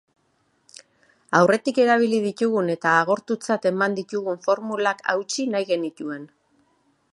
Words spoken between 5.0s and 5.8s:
hautsi nahi